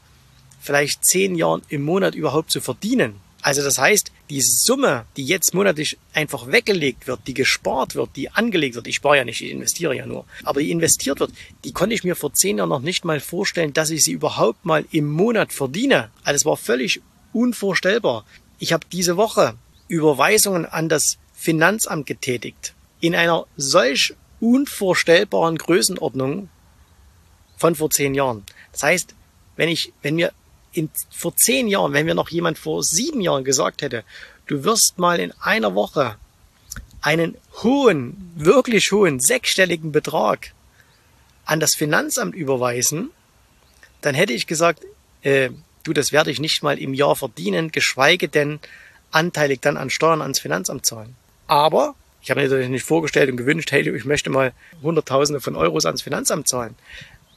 vielleicht 0.61 1.03
zehn 1.05 1.35
Jahren 1.35 1.61
im 1.69 1.83
Monat 1.83 2.15
überhaupt 2.15 2.51
zu 2.51 2.61
verdienen. 2.61 3.15
Also 3.41 3.63
das 3.63 3.79
heißt, 3.79 4.11
die 4.29 4.41
Summe, 4.41 5.05
die 5.17 5.25
jetzt 5.25 5.53
monatlich 5.53 5.97
einfach 6.13 6.51
weggelegt 6.51 7.07
wird, 7.07 7.21
die 7.25 7.33
gespart 7.33 7.95
wird, 7.95 8.11
die 8.15 8.29
angelegt 8.29 8.75
wird, 8.75 8.87
ich 8.87 8.95
spare 8.95 9.17
ja 9.17 9.25
nicht, 9.25 9.41
ich 9.41 9.51
investiere 9.51 9.95
ja 9.95 10.05
nur, 10.05 10.25
aber 10.43 10.61
die 10.61 10.71
investiert 10.71 11.19
wird, 11.19 11.31
die 11.63 11.73
konnte 11.73 11.95
ich 11.95 12.03
mir 12.03 12.15
vor 12.15 12.33
zehn 12.33 12.59
Jahren 12.59 12.69
noch 12.69 12.81
nicht 12.81 13.03
mal 13.03 13.19
vorstellen, 13.19 13.73
dass 13.73 13.89
ich 13.89 14.03
sie 14.03 14.11
überhaupt 14.11 14.63
mal 14.63 14.85
im 14.91 15.09
Monat 15.09 15.51
verdiene. 15.51 16.11
Also 16.23 16.35
es 16.35 16.45
war 16.45 16.55
völlig 16.55 17.01
unvorstellbar. 17.33 18.25
Ich 18.59 18.73
habe 18.73 18.85
diese 18.91 19.17
Woche 19.17 19.55
Überweisungen 19.87 20.65
an 20.65 20.87
das 20.87 21.17
Finanzamt 21.33 22.05
getätigt. 22.05 22.75
In 22.99 23.15
einer 23.15 23.47
solch 23.57 24.13
unvorstellbaren 24.41 25.57
Größenordnung 25.57 26.49
von 27.57 27.75
vor 27.75 27.89
zehn 27.89 28.13
Jahren. 28.13 28.43
Das 28.73 28.83
heißt, 28.83 29.15
wenn 29.55 29.69
ich, 29.69 29.93
wenn 30.01 30.15
mir 30.15 30.33
in, 30.73 30.89
vor 31.09 31.35
zehn 31.35 31.67
Jahren, 31.67 31.93
wenn 31.93 32.05
mir 32.05 32.15
noch 32.15 32.29
jemand 32.29 32.57
vor 32.57 32.83
sieben 32.83 33.21
Jahren 33.21 33.43
gesagt 33.43 33.81
hätte, 33.81 34.03
du 34.47 34.63
wirst 34.63 34.97
mal 34.97 35.19
in 35.19 35.31
einer 35.39 35.75
Woche 35.75 36.17
einen 37.01 37.37
hohen, 37.63 38.31
wirklich 38.35 38.91
hohen, 38.91 39.19
sechsstelligen 39.19 39.91
Betrag 39.91 40.53
an 41.45 41.59
das 41.59 41.75
Finanzamt 41.75 42.35
überweisen, 42.35 43.11
dann 44.01 44.15
hätte 44.15 44.33
ich 44.33 44.47
gesagt, 44.47 44.83
äh, 45.21 45.49
du, 45.83 45.93
das 45.93 46.11
werde 46.11 46.31
ich 46.31 46.39
nicht 46.39 46.63
mal 46.63 46.79
im 46.79 46.93
Jahr 46.93 47.15
verdienen, 47.15 47.71
geschweige 47.71 48.27
denn 48.27 48.59
anteilig 49.11 49.61
dann 49.61 49.77
an 49.77 49.89
Steuern 49.89 50.21
ans 50.21 50.39
Finanzamt 50.39 50.85
zahlen. 50.85 51.15
Aber 51.47 51.95
ich 52.21 52.29
habe 52.29 52.39
mir 52.39 52.47
natürlich 52.47 52.69
nicht 52.69 52.85
vorgestellt 52.85 53.29
und 53.29 53.37
gewünscht, 53.37 53.71
hey, 53.71 53.87
ich 53.89 54.05
möchte 54.05 54.29
mal 54.29 54.53
Hunderttausende 54.81 55.41
von 55.41 55.55
Euros 55.55 55.85
ans 55.85 56.01
Finanzamt 56.01 56.47
zahlen. 56.47 56.75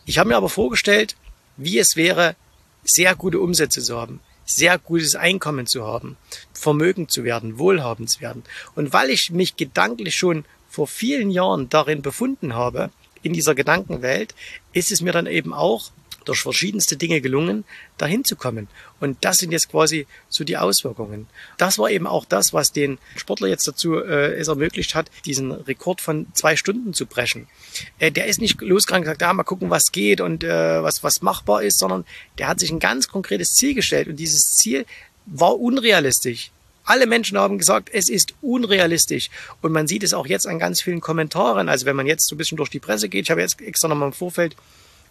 Ich 0.04 0.18
habe 0.18 0.28
mir 0.28 0.36
aber 0.36 0.50
vorgestellt, 0.50 1.16
wie 1.56 1.78
es 1.78 1.96
wäre, 1.96 2.36
sehr 2.84 3.14
gute 3.14 3.40
Umsätze 3.40 3.82
zu 3.82 3.98
haben, 3.98 4.20
sehr 4.44 4.78
gutes 4.78 5.16
Einkommen 5.16 5.66
zu 5.66 5.86
haben, 5.86 6.18
vermögend 6.52 7.10
zu 7.10 7.24
werden, 7.24 7.58
wohlhabend 7.58 8.10
zu 8.10 8.20
werden. 8.20 8.42
Und 8.74 8.92
weil 8.92 9.08
ich 9.08 9.30
mich 9.30 9.56
gedanklich 9.56 10.14
schon 10.14 10.44
vor 10.68 10.86
vielen 10.86 11.30
Jahren 11.30 11.70
darin 11.70 12.02
befunden 12.02 12.54
habe, 12.54 12.90
in 13.22 13.32
dieser 13.32 13.54
Gedankenwelt, 13.54 14.34
ist 14.74 14.92
es 14.92 15.00
mir 15.00 15.12
dann 15.12 15.26
eben 15.26 15.54
auch 15.54 15.90
durch 16.24 16.40
verschiedenste 16.40 16.96
Dinge 16.96 17.20
gelungen, 17.20 17.64
dahin 17.98 18.24
zu 18.24 18.36
kommen. 18.36 18.68
Und 19.00 19.18
das 19.24 19.36
sind 19.36 19.52
jetzt 19.52 19.70
quasi 19.70 20.06
so 20.28 20.44
die 20.44 20.56
Auswirkungen. 20.56 21.26
Das 21.58 21.78
war 21.78 21.90
eben 21.90 22.06
auch 22.06 22.24
das, 22.24 22.52
was 22.52 22.72
den 22.72 22.98
Sportler 23.16 23.48
jetzt 23.48 23.66
dazu 23.68 23.96
äh, 23.96 24.34
es 24.34 24.48
ermöglicht 24.48 24.94
hat, 24.94 25.10
diesen 25.26 25.52
Rekord 25.52 26.00
von 26.00 26.26
zwei 26.34 26.56
Stunden 26.56 26.94
zu 26.94 27.06
brechen. 27.06 27.46
Äh, 27.98 28.10
der 28.10 28.26
ist 28.26 28.40
nicht 28.40 28.60
losgegangen 28.60 29.02
und 29.02 29.04
gesagt, 29.04 29.22
ja, 29.22 29.32
mal 29.32 29.42
gucken, 29.42 29.70
was 29.70 29.92
geht 29.92 30.20
und 30.20 30.44
äh, 30.44 30.82
was, 30.82 31.02
was 31.02 31.22
machbar 31.22 31.62
ist, 31.62 31.78
sondern 31.78 32.04
der 32.38 32.48
hat 32.48 32.60
sich 32.60 32.70
ein 32.70 32.80
ganz 32.80 33.08
konkretes 33.08 33.54
Ziel 33.54 33.74
gestellt 33.74 34.08
und 34.08 34.16
dieses 34.16 34.54
Ziel 34.56 34.86
war 35.26 35.58
unrealistisch. 35.58 36.50
Alle 36.84 37.06
Menschen 37.06 37.38
haben 37.38 37.58
gesagt, 37.58 37.88
es 37.92 38.10
ist 38.10 38.34
unrealistisch. 38.42 39.30
Und 39.62 39.72
man 39.72 39.86
sieht 39.86 40.02
es 40.02 40.12
auch 40.12 40.26
jetzt 40.26 40.46
an 40.46 40.58
ganz 40.58 40.82
vielen 40.82 41.00
Kommentaren. 41.00 41.70
Also 41.70 41.86
wenn 41.86 41.96
man 41.96 42.06
jetzt 42.06 42.28
so 42.28 42.34
ein 42.34 42.38
bisschen 42.38 42.56
durch 42.56 42.68
die 42.68 42.78
Presse 42.78 43.08
geht, 43.08 43.24
ich 43.24 43.30
habe 43.30 43.40
jetzt 43.40 43.60
extra 43.62 43.88
nochmal 43.88 44.08
im 44.08 44.12
Vorfeld 44.12 44.54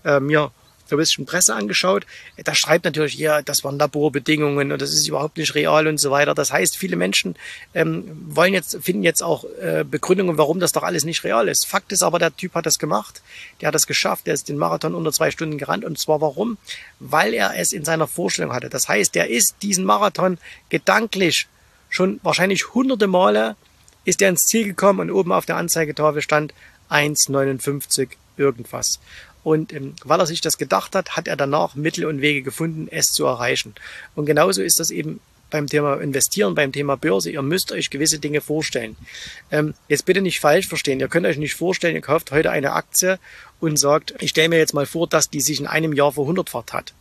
äh, 0.06 0.20
mir 0.20 0.52
so 0.86 0.96
ein 0.96 1.00
bisschen 1.00 1.26
Presse 1.26 1.56
angeschaut. 1.56 2.06
Da 2.44 2.54
schreibt 2.56 2.86
natürlich, 2.86 3.16
ja, 3.16 3.42
das 3.42 3.64
waren 3.64 3.80
Laborbedingungen 3.80 4.72
und 4.72 4.82
das 4.82 4.94
ist 4.94 5.08
überhaupt 5.08 5.38
nicht 5.38 5.56
real 5.56 5.88
und 5.88 6.00
so 6.00 6.12
weiter. 6.12 6.34
Das 6.36 6.52
heißt, 6.52 6.78
viele 6.78 6.96
Menschen 6.96 7.36
ähm, 7.74 8.06
wollen 8.28 8.54
jetzt, 8.54 8.78
finden 8.82 9.04
jetzt 9.04 9.24
auch 9.24 9.46
äh, 9.62 9.84
Begründungen, 9.90 10.38
warum 10.38 10.60
das 10.60 10.72
doch 10.72 10.84
alles 10.84 11.06
nicht 11.06 11.24
real 11.24 11.48
ist. 11.48 11.66
Fakt 11.66 11.92
ist 11.92 12.04
aber, 12.04 12.20
der 12.20 12.36
Typ 12.36 12.54
hat 12.56 12.66
das 12.66 12.80
gemacht, 12.80 13.22
der 13.62 13.68
hat 13.68 13.76
das 13.76 13.88
geschafft, 13.88 14.28
der 14.28 14.34
ist 14.34 14.50
den 14.50 14.58
Marathon 14.58 14.96
unter 14.96 15.12
zwei 15.12 15.32
Stunden 15.32 15.58
gerannt 15.58 15.86
und 15.86 15.98
zwar 15.98 16.22
warum? 16.22 16.58
Weil 17.00 17.34
er 17.34 17.58
es 17.58 17.72
in 17.74 17.86
seiner 17.86 18.08
Vorstellung 18.08 18.54
hatte. 18.54 18.70
Das 18.70 18.88
heißt, 18.88 19.16
der 19.16 19.30
ist 19.30 19.56
diesen 19.62 19.86
Marathon 19.86 20.38
gedanklich 20.70 21.48
schon 21.94 22.20
wahrscheinlich 22.24 22.74
hunderte 22.74 23.08
Male 23.08 23.56
ist 24.06 24.22
er 24.22 24.30
ins 24.30 24.42
Ziel 24.42 24.66
gekommen 24.66 25.00
und 25.00 25.12
oben 25.12 25.32
auf 25.32 25.46
der 25.46 25.58
Anzeigetafel 25.58 26.22
stand 26.22 26.54
1,59 26.90 28.10
irgendwas. 28.36 29.00
Und 29.44 29.74
ähm, 29.74 29.96
weil 30.04 30.20
er 30.20 30.26
sich 30.26 30.42
das 30.42 30.58
gedacht 30.58 30.96
hat, 30.96 31.16
hat 31.18 31.28
er 31.28 31.36
danach 31.36 31.76
Mittel 31.76 32.06
und 32.06 32.22
Wege 32.22 32.42
gefunden, 32.42 32.88
es 32.90 33.12
zu 33.12 33.26
erreichen. 33.26 33.76
Und 34.16 34.26
genauso 34.26 34.62
ist 34.62 34.80
das 34.80 34.90
eben 34.90 35.20
beim 35.50 35.68
Thema 35.68 36.02
Investieren, 36.02 36.56
beim 36.56 36.72
Thema 36.72 36.98
Börse. 36.98 37.30
Ihr 37.30 37.42
müsst 37.44 37.72
euch 37.72 37.92
gewisse 37.92 38.18
Dinge 38.20 38.42
vorstellen. 38.42 38.96
Ähm, 39.52 39.76
jetzt 39.88 40.06
bitte 40.06 40.22
nicht 40.22 40.40
falsch 40.40 40.68
verstehen. 40.68 41.00
Ihr 41.00 41.08
könnt 41.08 41.28
euch 41.28 41.38
nicht 41.38 41.54
vorstellen, 41.54 41.94
ihr 41.94 42.02
kauft 42.02 42.32
heute 42.32 42.50
eine 42.50 42.74
Aktie 42.74 43.20
und 43.60 43.78
sagt, 43.78 44.16
ich 44.20 44.32
stelle 44.32 44.50
mir 44.50 44.58
jetzt 44.58 44.74
mal 44.74 44.88
vor, 44.88 45.08
dass 45.08 45.30
die 45.30 45.42
sich 45.42 45.60
in 45.60 45.68
einem 45.68 45.94
Jahr 45.94 46.12
verhundertfacht 46.12 46.74
hat. 46.74 46.94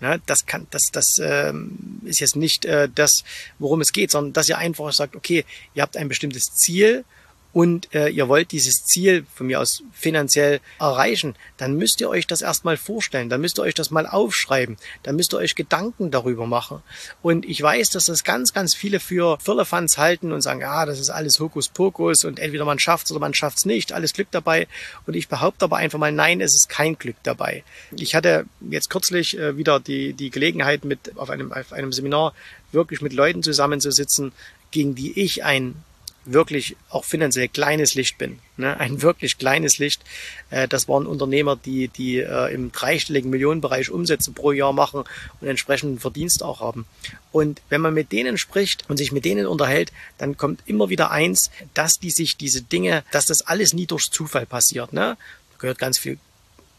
Ja, 0.00 0.16
das 0.26 0.46
kann, 0.46 0.68
das, 0.70 0.84
das 0.92 1.18
ähm, 1.20 2.00
ist 2.04 2.20
jetzt 2.20 2.36
nicht 2.36 2.64
äh, 2.64 2.88
das, 2.94 3.24
worum 3.58 3.80
es 3.80 3.92
geht, 3.92 4.12
sondern 4.12 4.32
dass 4.32 4.48
ihr 4.48 4.56
einfach 4.56 4.92
sagt, 4.92 5.16
okay, 5.16 5.44
ihr 5.74 5.82
habt 5.82 5.96
ein 5.96 6.08
bestimmtes 6.08 6.54
Ziel 6.54 7.04
und 7.52 7.94
äh, 7.94 8.08
ihr 8.08 8.28
wollt 8.28 8.52
dieses 8.52 8.84
Ziel 8.84 9.24
von 9.34 9.46
mir 9.46 9.60
aus 9.60 9.82
finanziell 9.92 10.60
erreichen, 10.78 11.34
dann 11.56 11.74
müsst 11.74 12.00
ihr 12.00 12.08
euch 12.08 12.26
das 12.26 12.42
erstmal 12.42 12.76
vorstellen, 12.76 13.30
dann 13.30 13.40
müsst 13.40 13.58
ihr 13.58 13.62
euch 13.62 13.74
das 13.74 13.90
mal 13.90 14.06
aufschreiben, 14.06 14.76
dann 15.02 15.16
müsst 15.16 15.32
ihr 15.32 15.38
euch 15.38 15.54
Gedanken 15.54 16.10
darüber 16.10 16.46
machen. 16.46 16.82
Und 17.22 17.46
ich 17.46 17.62
weiß, 17.62 17.90
dass 17.90 18.04
das 18.06 18.22
ganz, 18.22 18.52
ganz 18.52 18.74
viele 18.74 19.00
für 19.00 19.38
Firlefanz 19.40 19.96
halten 19.96 20.32
und 20.32 20.42
sagen, 20.42 20.60
ja, 20.60 20.84
das 20.84 21.00
ist 21.00 21.10
alles 21.10 21.40
Hokuspokus 21.40 22.24
und 22.24 22.38
entweder 22.38 22.64
man 22.64 22.78
schafft's 22.78 23.10
oder 23.10 23.20
man 23.20 23.34
schafft's 23.34 23.64
nicht, 23.64 23.92
alles 23.92 24.12
Glück 24.12 24.28
dabei. 24.30 24.68
Und 25.06 25.14
ich 25.14 25.28
behaupte 25.28 25.64
aber 25.64 25.78
einfach 25.78 25.98
mal, 25.98 26.12
nein, 26.12 26.40
es 26.40 26.54
ist 26.54 26.68
kein 26.68 26.98
Glück 26.98 27.16
dabei. 27.22 27.64
Ich 27.96 28.14
hatte 28.14 28.44
jetzt 28.70 28.90
kürzlich 28.90 29.38
äh, 29.38 29.56
wieder 29.56 29.80
die, 29.80 30.12
die 30.12 30.30
Gelegenheit, 30.30 30.84
mit 30.84 31.16
auf 31.16 31.30
einem, 31.30 31.52
auf 31.52 31.72
einem 31.72 31.92
Seminar 31.92 32.34
wirklich 32.72 33.00
mit 33.00 33.14
Leuten 33.14 33.42
zusammenzusitzen, 33.42 34.32
gegen 34.70 34.94
die 34.94 35.18
ich 35.18 35.44
ein 35.44 35.82
wirklich 36.32 36.76
auch 36.90 37.04
finanziell 37.04 37.48
kleines 37.48 37.94
Licht 37.94 38.18
bin. 38.18 38.38
Ne? 38.56 38.78
Ein 38.78 39.02
wirklich 39.02 39.38
kleines 39.38 39.78
Licht. 39.78 40.02
Äh, 40.50 40.68
das 40.68 40.88
waren 40.88 41.06
Unternehmer, 41.06 41.56
die, 41.56 41.88
die 41.88 42.18
äh, 42.18 42.52
im 42.52 42.72
dreistelligen 42.72 43.30
Millionenbereich 43.30 43.90
Umsätze 43.90 44.32
pro 44.32 44.52
Jahr 44.52 44.72
machen 44.72 45.04
und 45.40 45.48
entsprechenden 45.48 45.98
Verdienst 45.98 46.42
auch 46.42 46.60
haben. 46.60 46.86
Und 47.32 47.62
wenn 47.68 47.80
man 47.80 47.94
mit 47.94 48.12
denen 48.12 48.38
spricht 48.38 48.88
und 48.88 48.96
sich 48.96 49.12
mit 49.12 49.24
denen 49.24 49.46
unterhält, 49.46 49.92
dann 50.18 50.36
kommt 50.36 50.60
immer 50.66 50.88
wieder 50.88 51.10
eins, 51.10 51.50
dass 51.74 51.98
die 51.98 52.10
sich 52.10 52.36
diese 52.36 52.62
Dinge, 52.62 53.04
dass 53.10 53.26
das 53.26 53.42
alles 53.42 53.72
nie 53.72 53.86
durch 53.86 54.10
Zufall 54.10 54.46
passiert. 54.46 54.92
Ne? 54.92 55.16
Da 55.52 55.58
gehört 55.58 55.78
ganz 55.78 55.98
viel 55.98 56.18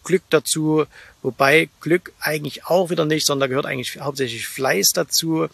Glück 0.03 0.24
dazu, 0.29 0.86
wobei 1.22 1.70
Glück 1.82 2.13
eigentlich 2.20 2.65
auch 2.65 2.89
wieder 2.89 3.06
nicht, 3.06 3.25
sondern 3.25 3.41
da 3.41 3.48
gehört 3.48 3.65
eigentlich 3.65 4.00
hauptsächlich 4.00 4.48
Fleiß 4.48 4.91
dazu, 4.94 5.50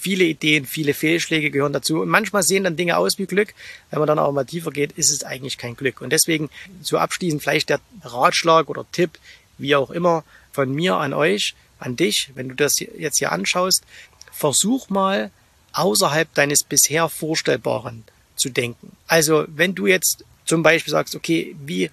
viele 0.00 0.24
Ideen, 0.24 0.64
viele 0.64 0.94
Fehlschläge 0.94 1.50
gehören 1.50 1.72
dazu. 1.72 2.00
Und 2.00 2.08
manchmal 2.08 2.42
sehen 2.42 2.64
dann 2.64 2.76
Dinge 2.76 2.96
aus 2.96 3.18
wie 3.18 3.26
Glück. 3.26 3.54
Wenn 3.90 3.98
man 3.98 4.08
dann 4.08 4.18
auch 4.18 4.32
mal 4.32 4.44
tiefer 4.44 4.70
geht, 4.70 4.92
ist 4.92 5.10
es 5.10 5.24
eigentlich 5.24 5.58
kein 5.58 5.76
Glück. 5.76 6.00
Und 6.00 6.10
deswegen 6.10 6.48
so 6.80 6.98
abschließend 6.98 7.42
vielleicht 7.42 7.68
der 7.68 7.80
Ratschlag 8.02 8.68
oder 8.70 8.86
Tipp, 8.92 9.18
wie 9.58 9.76
auch 9.76 9.90
immer, 9.90 10.24
von 10.52 10.74
mir 10.74 10.96
an 10.96 11.12
euch, 11.12 11.54
an 11.78 11.96
dich, 11.96 12.30
wenn 12.34 12.48
du 12.48 12.54
das 12.54 12.78
jetzt 12.78 13.18
hier 13.18 13.32
anschaust, 13.32 13.84
versuch 14.32 14.88
mal 14.88 15.30
außerhalb 15.72 16.32
deines 16.34 16.64
bisher 16.64 17.08
Vorstellbaren 17.08 18.04
zu 18.36 18.48
denken. 18.48 18.96
Also 19.06 19.44
wenn 19.48 19.74
du 19.74 19.86
jetzt 19.86 20.24
zum 20.44 20.62
Beispiel 20.62 20.90
sagst, 20.90 21.14
okay, 21.14 21.54
wie 21.64 21.90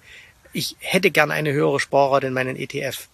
ich 0.52 0.76
hätte 0.80 1.10
gerne 1.10 1.34
eine 1.34 1.52
höhere 1.52 1.78
Sparrate 1.78 2.26
in 2.26 2.32
meinen 2.32 2.56
ETF, 2.56 3.08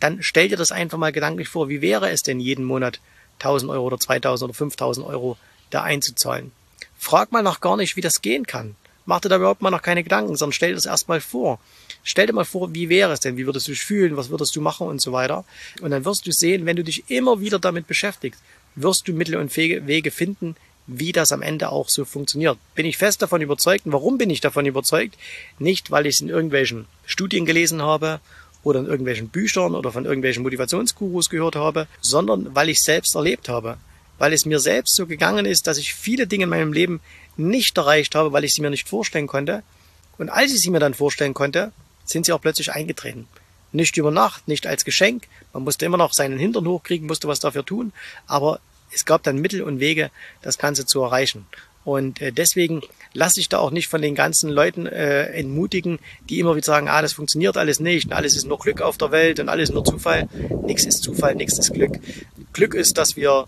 dann 0.00 0.22
stell 0.22 0.48
dir 0.48 0.56
das 0.56 0.72
einfach 0.72 0.98
mal 0.98 1.12
gedanklich 1.12 1.48
vor, 1.48 1.68
wie 1.68 1.80
wäre 1.80 2.10
es 2.10 2.22
denn 2.22 2.40
jeden 2.40 2.64
Monat 2.64 3.00
1000 3.38 3.70
Euro 3.70 3.86
oder 3.86 3.98
2000 3.98 4.48
oder 4.48 4.56
5000 4.56 5.06
Euro 5.06 5.36
da 5.70 5.82
einzuzahlen. 5.82 6.52
Frag 6.98 7.32
mal 7.32 7.42
noch 7.42 7.60
gar 7.60 7.76
nicht, 7.76 7.96
wie 7.96 8.00
das 8.00 8.22
gehen 8.22 8.46
kann. 8.46 8.76
Mach 9.04 9.20
dir 9.20 9.28
da 9.28 9.36
überhaupt 9.36 9.62
mal 9.62 9.70
noch 9.70 9.82
keine 9.82 10.04
Gedanken, 10.04 10.36
sondern 10.36 10.52
stell 10.52 10.70
dir 10.70 10.76
das 10.76 10.86
erstmal 10.86 11.20
vor. 11.20 11.58
Stell 12.04 12.26
dir 12.26 12.32
mal 12.32 12.44
vor, 12.44 12.72
wie 12.74 12.88
wäre 12.88 13.12
es 13.12 13.20
denn? 13.20 13.36
Wie 13.36 13.46
würdest 13.46 13.66
du 13.66 13.72
dich 13.72 13.84
fühlen? 13.84 14.16
Was 14.16 14.30
würdest 14.30 14.54
du 14.54 14.60
machen 14.60 14.86
und 14.86 15.00
so 15.00 15.12
weiter? 15.12 15.44
Und 15.80 15.90
dann 15.90 16.04
wirst 16.04 16.26
du 16.26 16.32
sehen, 16.32 16.66
wenn 16.66 16.76
du 16.76 16.84
dich 16.84 17.10
immer 17.10 17.40
wieder 17.40 17.58
damit 17.58 17.86
beschäftigst, 17.86 18.40
wirst 18.76 19.08
du 19.08 19.12
Mittel 19.12 19.36
und 19.36 19.56
Wege 19.56 20.10
finden, 20.10 20.56
wie 20.86 21.12
das 21.12 21.32
am 21.32 21.42
Ende 21.42 21.70
auch 21.70 21.88
so 21.88 22.04
funktioniert. 22.04 22.58
Bin 22.74 22.86
ich 22.86 22.98
fest 22.98 23.22
davon 23.22 23.40
überzeugt. 23.40 23.86
Und 23.86 23.92
warum 23.92 24.18
bin 24.18 24.30
ich 24.30 24.40
davon 24.40 24.66
überzeugt? 24.66 25.16
Nicht, 25.58 25.90
weil 25.90 26.06
ich 26.06 26.16
es 26.16 26.20
in 26.20 26.28
irgendwelchen 26.28 26.86
Studien 27.06 27.46
gelesen 27.46 27.82
habe 27.82 28.20
oder 28.62 28.80
in 28.80 28.86
irgendwelchen 28.86 29.28
Büchern 29.28 29.74
oder 29.74 29.92
von 29.92 30.04
irgendwelchen 30.04 30.42
Motivationsgurus 30.42 31.30
gehört 31.30 31.56
habe, 31.56 31.86
sondern 32.00 32.54
weil 32.54 32.68
ich 32.68 32.82
selbst 32.82 33.14
erlebt 33.14 33.48
habe. 33.48 33.76
Weil 34.18 34.32
es 34.32 34.46
mir 34.46 34.60
selbst 34.60 34.94
so 34.94 35.06
gegangen 35.06 35.46
ist, 35.46 35.66
dass 35.66 35.78
ich 35.78 35.94
viele 35.94 36.26
Dinge 36.26 36.44
in 36.44 36.50
meinem 36.50 36.72
Leben 36.72 37.00
nicht 37.36 37.76
erreicht 37.76 38.14
habe, 38.14 38.32
weil 38.32 38.44
ich 38.44 38.52
sie 38.52 38.62
mir 38.62 38.70
nicht 38.70 38.88
vorstellen 38.88 39.26
konnte. 39.26 39.62
Und 40.18 40.28
als 40.28 40.52
ich 40.52 40.60
sie 40.60 40.70
mir 40.70 40.78
dann 40.78 40.94
vorstellen 40.94 41.34
konnte, 41.34 41.72
sind 42.04 42.26
sie 42.26 42.32
auch 42.32 42.40
plötzlich 42.40 42.72
eingetreten. 42.72 43.26
Nicht 43.72 43.96
über 43.96 44.10
Nacht, 44.10 44.46
nicht 44.48 44.66
als 44.66 44.84
Geschenk. 44.84 45.26
Man 45.52 45.64
musste 45.64 45.86
immer 45.86 45.96
noch 45.96 46.12
seinen 46.12 46.38
Hintern 46.38 46.66
hochkriegen, 46.66 47.06
musste 47.06 47.26
was 47.26 47.40
dafür 47.40 47.64
tun. 47.64 47.92
Aber 48.26 48.60
es 48.94 49.04
gab 49.04 49.22
dann 49.22 49.38
Mittel 49.38 49.62
und 49.62 49.80
Wege, 49.80 50.10
das 50.42 50.58
Ganze 50.58 50.84
zu 50.84 51.00
erreichen. 51.02 51.46
Und 51.84 52.20
äh, 52.20 52.32
deswegen 52.32 52.82
lasse 53.12 53.40
ich 53.40 53.48
da 53.48 53.58
auch 53.58 53.70
nicht 53.70 53.88
von 53.88 54.02
den 54.02 54.14
ganzen 54.14 54.50
Leuten 54.50 54.86
äh, 54.86 55.24
entmutigen, 55.32 55.98
die 56.28 56.38
immer 56.38 56.54
wieder 56.54 56.64
sagen, 56.64 56.88
ah, 56.88 57.02
das 57.02 57.12
funktioniert 57.12 57.56
alles 57.56 57.80
nicht 57.80 58.06
und 58.06 58.12
alles 58.12 58.36
ist 58.36 58.46
nur 58.46 58.58
Glück 58.58 58.80
auf 58.80 58.98
der 58.98 59.10
Welt 59.10 59.40
und 59.40 59.48
alles 59.48 59.70
nur 59.70 59.84
Zufall. 59.84 60.28
Nichts 60.64 60.84
ist 60.84 61.02
Zufall, 61.02 61.34
nichts 61.34 61.58
ist 61.58 61.72
Glück. 61.72 61.98
Glück 62.52 62.74
ist, 62.74 62.98
dass 62.98 63.16
wir 63.16 63.46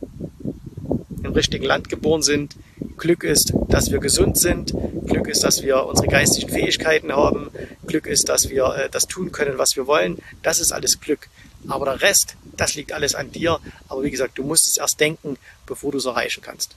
im 1.22 1.32
richtigen 1.32 1.64
Land 1.64 1.88
geboren 1.88 2.22
sind. 2.22 2.56
Glück 2.98 3.24
ist, 3.24 3.52
dass 3.68 3.90
wir 3.90 3.98
gesund 3.98 4.36
sind. 4.36 4.74
Glück 5.06 5.28
ist, 5.28 5.42
dass 5.42 5.62
wir 5.62 5.86
unsere 5.86 6.08
geistigen 6.08 6.50
Fähigkeiten 6.50 7.12
haben. 7.12 7.50
Glück 7.86 8.06
ist, 8.06 8.28
dass 8.28 8.50
wir 8.50 8.64
äh, 8.74 8.88
das 8.90 9.06
tun 9.06 9.32
können, 9.32 9.58
was 9.58 9.76
wir 9.76 9.86
wollen. 9.86 10.18
Das 10.42 10.60
ist 10.60 10.72
alles 10.72 11.00
Glück. 11.00 11.28
Aber 11.68 11.86
der 11.86 12.02
Rest, 12.02 12.36
das 12.56 12.74
liegt 12.74 12.92
alles 12.92 13.14
an 13.14 13.32
dir. 13.32 13.58
Aber 13.88 14.02
wie 14.02 14.10
gesagt, 14.10 14.38
du 14.38 14.42
musst 14.42 14.66
es 14.66 14.76
erst 14.76 15.00
denken, 15.00 15.38
bevor 15.66 15.92
du 15.92 15.98
es 15.98 16.04
erreichen 16.04 16.42
kannst. 16.42 16.76